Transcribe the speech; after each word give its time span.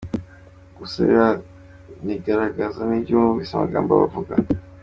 Gusa 0.77 0.99
biranigaragaza 1.09 2.79
n’iyo 2.89 3.13
wumvise 3.21 3.51
amagambo 3.53 3.89
aba 3.93 4.05
avuga. 4.09 4.33